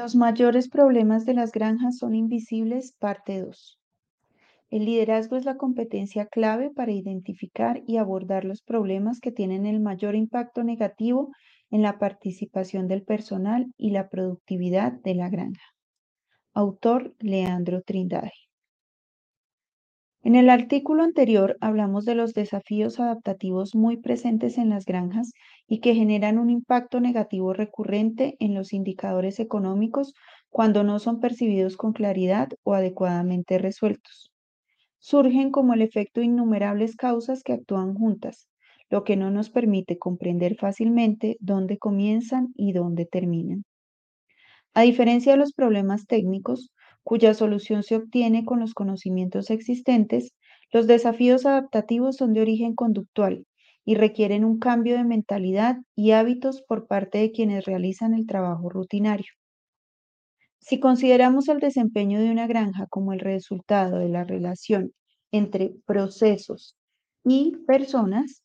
[0.00, 3.78] Los mayores problemas de las granjas son invisibles, parte 2.
[4.70, 9.78] El liderazgo es la competencia clave para identificar y abordar los problemas que tienen el
[9.78, 11.32] mayor impacto negativo
[11.70, 15.66] en la participación del personal y la productividad de la granja.
[16.54, 18.32] Autor Leandro Trindade.
[20.22, 25.32] En el artículo anterior hablamos de los desafíos adaptativos muy presentes en las granjas
[25.72, 30.14] y que generan un impacto negativo recurrente en los indicadores económicos
[30.50, 34.32] cuando no son percibidos con claridad o adecuadamente resueltos.
[34.98, 38.48] Surgen como el efecto innumerables causas que actúan juntas,
[38.90, 43.62] lo que no nos permite comprender fácilmente dónde comienzan y dónde terminan.
[44.74, 46.72] A diferencia de los problemas técnicos,
[47.04, 50.34] cuya solución se obtiene con los conocimientos existentes,
[50.72, 53.46] los desafíos adaptativos son de origen conductual
[53.84, 58.68] y requieren un cambio de mentalidad y hábitos por parte de quienes realizan el trabajo
[58.68, 59.32] rutinario.
[60.60, 64.92] Si consideramos el desempeño de una granja como el resultado de la relación
[65.32, 66.76] entre procesos
[67.24, 68.42] y personas,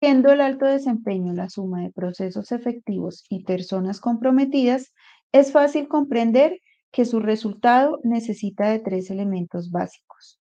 [0.00, 4.92] siendo el alto desempeño la suma de procesos efectivos y personas comprometidas,
[5.32, 10.40] es fácil comprender que su resultado necesita de tres elementos básicos.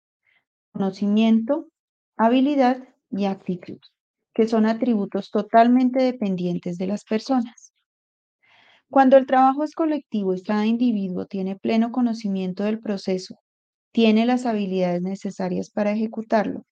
[0.73, 1.69] Conocimiento,
[2.17, 3.79] habilidad y actitud,
[4.35, 7.73] que son atributos totalmente dependientes de las personas.
[8.91, 13.39] Cuando el trabajo es colectivo y cada individuo tiene pleno conocimiento del proceso,
[13.93, 16.65] tiene las habilidades necesarias para ejecutarlo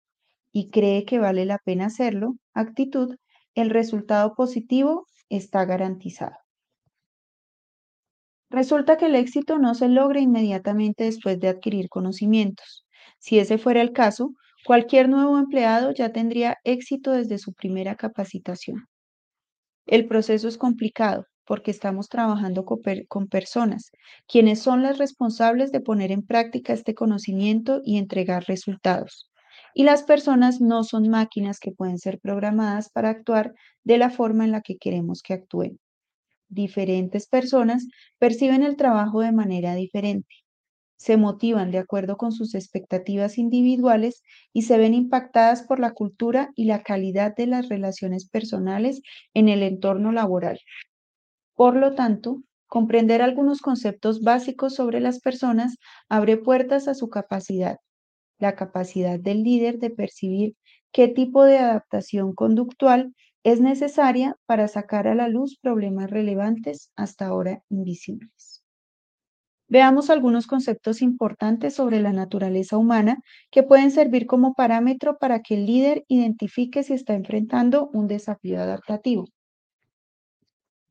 [0.53, 3.17] y cree que vale la pena hacerlo, actitud,
[3.55, 6.37] el resultado positivo está garantizado.
[8.51, 12.87] Resulta que el éxito no se logra inmediatamente después de adquirir conocimientos.
[13.19, 14.33] Si ese fuera el caso,
[14.65, 18.87] cualquier nuevo empleado ya tendría éxito desde su primera capacitación.
[19.87, 23.91] El proceso es complicado porque estamos trabajando con, personas,
[24.27, 29.31] quienes son las responsables de poner en práctica este conocimiento y entregar resultados.
[29.75, 33.53] Y las personas no son máquinas que pueden ser programadas para actuar
[33.83, 35.79] de la forma en la que queremos que actúen
[36.55, 37.87] diferentes personas
[38.19, 40.44] perciben el trabajo de manera diferente.
[41.05, 44.23] Se motivan de acuerdo con sus expectativas individuales
[44.55, 49.03] y se ven impactadas por la cultura y la calidad de las relaciones personales
[49.35, 50.61] en el entorno laboral.
[51.57, 55.77] Por lo tanto, comprender algunos conceptos básicos sobre las personas
[56.09, 57.77] abre puertas a su capacidad,
[58.39, 60.55] la capacidad del líder de percibir
[60.91, 67.27] qué tipo de adaptación conductual es necesaria para sacar a la luz problemas relevantes hasta
[67.27, 68.54] ahora invisibles.
[69.75, 73.21] Veamos algunos conceptos importantes sobre la naturaleza humana
[73.51, 78.61] que pueden servir como parámetro para que el líder identifique si está enfrentando un desafío
[78.61, 79.25] adaptativo.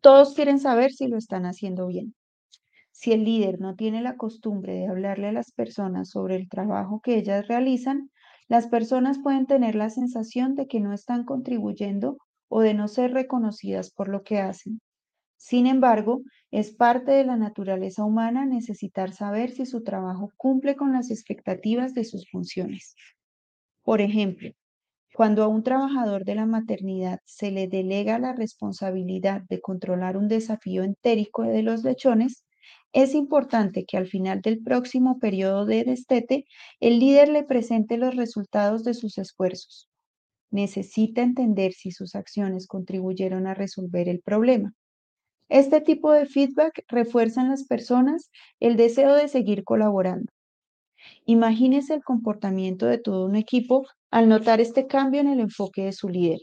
[0.02, 2.14] Todos quieren saber si lo están haciendo bien.
[2.92, 7.00] Si el líder no tiene la costumbre de hablarle a las personas sobre el trabajo
[7.00, 8.12] que ellas realizan,
[8.50, 12.18] las personas pueden tener la sensación de que no están contribuyendo
[12.50, 14.82] o de no ser reconocidas por lo que hacen.
[15.46, 16.22] Sin embargo,
[16.52, 21.94] es parte de la naturaleza humana necesitar saber si su trabajo cumple con las expectativas
[21.94, 22.96] de sus funciones.
[23.84, 24.52] Por ejemplo,
[25.14, 30.30] cuando a un trabajador de la maternidad se le delega la responsabilidad de controlar un
[30.30, 32.46] desafío entérico de los lechones,
[32.94, 36.46] es importante que al final del próximo periodo de destete,
[36.80, 39.90] el líder le presente los resultados de sus esfuerzos
[40.52, 44.74] necesita entender si sus acciones contribuyeron a resolver el problema.
[45.54, 50.32] Este tipo de feedback refuerza en las personas el deseo de seguir colaborando.
[51.28, 55.92] Imagínese el comportamiento de todo un equipo al notar este cambio en el enfoque de
[55.94, 56.40] su líder.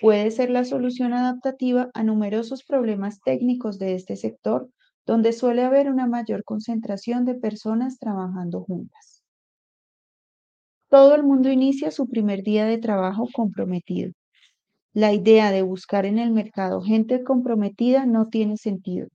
[0.00, 4.70] Puede ser la solución adaptativa a numerosos problemas técnicos de este sector,
[5.06, 9.24] donde suele haber una mayor concentración de personas trabajando juntas.
[10.88, 14.12] Todo el mundo inicia su primer día de trabajo comprometido.
[14.96, 19.08] La idea de buscar en el mercado gente comprometida no tiene sentido.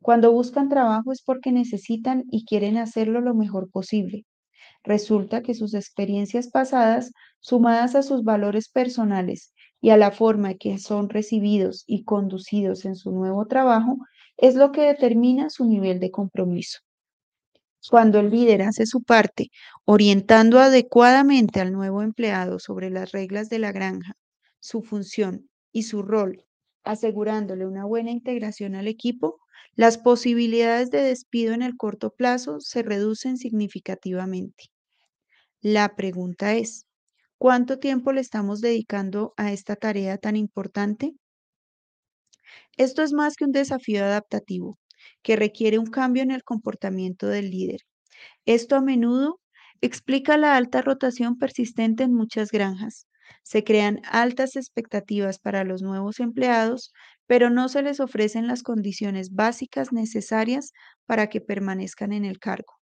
[0.00, 4.24] Cuando buscan trabajo es porque necesitan y quieren hacerlo lo mejor posible.
[4.82, 9.52] Resulta que sus experiencias pasadas, sumadas a sus valores personales
[9.82, 13.98] y a la forma en que son recibidos y conducidos en su nuevo trabajo,
[14.38, 16.78] es lo que determina su nivel de compromiso.
[17.90, 19.50] Cuando el líder hace su parte,
[19.84, 24.14] orientando adecuadamente al nuevo empleado sobre las reglas de la granja,
[24.60, 26.44] su función y su rol,
[26.84, 29.40] asegurándole una buena integración al equipo,
[29.74, 34.66] las posibilidades de despido en el corto plazo se reducen significativamente.
[35.62, 36.86] La pregunta es,
[37.38, 41.14] ¿cuánto tiempo le estamos dedicando a esta tarea tan importante?
[42.76, 44.76] Esto es más que un desafío adaptativo,
[45.22, 47.82] que requiere un cambio en el comportamiento del líder.
[48.46, 49.40] Esto a menudo
[49.82, 53.08] explica la alta rotación persistente en muchas granjas.
[53.42, 56.92] Se crean altas expectativas para los nuevos empleados,
[57.26, 60.72] pero no se les ofrecen las condiciones básicas necesarias
[61.06, 62.74] para que permanezcan en el cargo.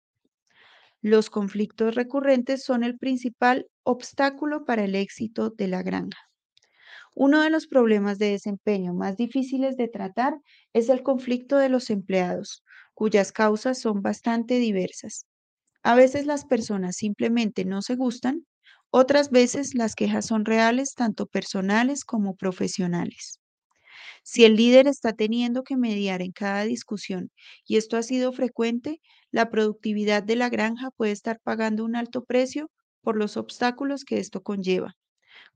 [1.01, 6.19] Los conflictos recurrentes son el principal obstáculo para el éxito de la granja.
[7.15, 10.35] Uno de los problemas de desempeño más difíciles de tratar
[10.73, 12.63] es el conflicto de los empleados,
[12.93, 15.25] cuyas causas son bastante diversas.
[15.83, 18.45] A veces las personas simplemente no se gustan,
[18.91, 23.39] otras veces las quejas son reales, tanto personales como profesionales.
[24.23, 27.31] Si el líder está teniendo que mediar en cada discusión
[27.65, 29.01] y esto ha sido frecuente,
[29.31, 32.69] la productividad de la granja puede estar pagando un alto precio
[33.01, 34.95] por los obstáculos que esto conlleva.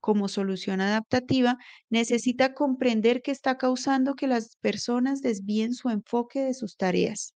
[0.02, 1.58] Como solución adaptativa,
[1.90, 7.34] necesita comprender qué está causando que las personas desvíen su enfoque de sus tareas.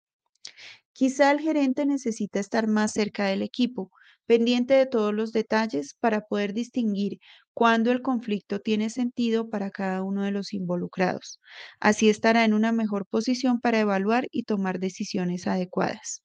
[0.92, 3.90] Quizá el gerente necesita estar más cerca del equipo,
[4.26, 7.18] pendiente de todos los detalles para poder distinguir
[7.54, 11.40] cuándo el conflicto tiene sentido para cada uno de los involucrados.
[11.80, 16.22] Así estará en una mejor posición para evaluar y tomar decisiones adecuadas.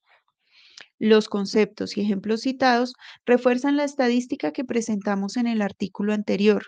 [1.00, 2.94] Los conceptos y ejemplos citados
[3.26, 6.68] refuerzan la estadística que presentamos en el artículo anterior,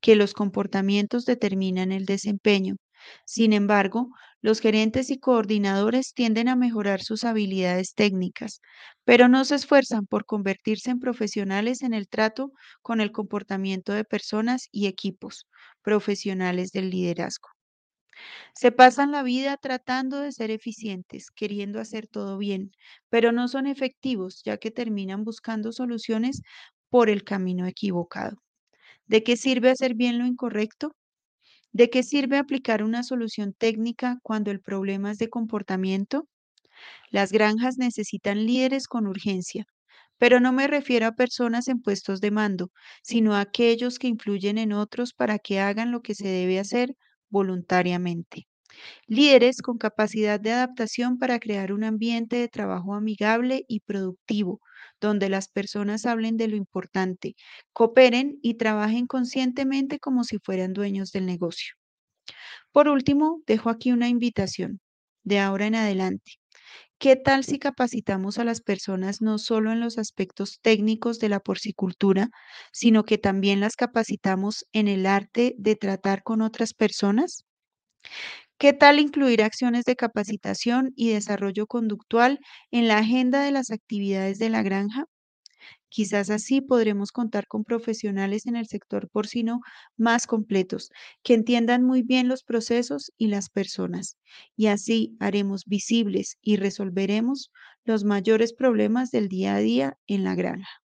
[0.00, 2.76] que los comportamientos determinan el desempeño.
[3.26, 4.08] Sin embargo,
[4.44, 8.60] los gerentes y coordinadores tienden a mejorar sus habilidades técnicas,
[9.04, 12.52] pero no se esfuerzan por convertirse en profesionales en el trato
[12.82, 15.46] con el comportamiento de personas y equipos
[15.82, 17.48] profesionales del liderazgo.
[18.54, 22.72] Se pasan la vida tratando de ser eficientes, queriendo hacer todo bien,
[23.10, 26.42] pero no son efectivos ya que terminan buscando soluciones
[26.90, 28.38] por el camino equivocado.
[29.06, 30.94] ¿De qué sirve hacer bien lo incorrecto?
[31.74, 36.26] ¿De qué sirve aplicar una solución técnica cuando el problema es de comportamiento?
[37.10, 39.66] Las granjas necesitan líderes con urgencia,
[40.18, 42.70] pero no me refiero a personas en puestos de mando,
[43.02, 46.94] sino a aquellos que influyen en otros para que hagan lo que se debe hacer
[47.30, 48.46] voluntariamente.
[49.06, 54.60] Líderes con capacidad de adaptación para crear un ambiente de trabajo amigable y productivo,
[55.00, 57.36] donde las personas hablen de lo importante,
[57.72, 61.74] cooperen y trabajen conscientemente como si fueran dueños del negocio.
[62.72, 64.80] Por último, dejo aquí una invitación.
[65.22, 66.32] De ahora en adelante,
[66.98, 71.40] ¿qué tal si capacitamos a las personas no solo en los aspectos técnicos de la
[71.40, 72.30] porcicultura,
[72.72, 77.44] sino que también las capacitamos en el arte de tratar con otras personas?
[78.58, 82.40] ¿Qué tal incluir acciones de capacitación y desarrollo conductual
[82.72, 85.04] en la agenda de las actividades de la granja?
[85.90, 89.60] Quizás así podremos contar con profesionales en el sector porcino
[89.96, 90.90] más completos,
[91.24, 94.18] que entiendan muy bien los procesos y las personas,
[94.56, 97.50] y así haremos visibles y resolveremos
[97.84, 100.83] los mayores problemas del día a día en la granja.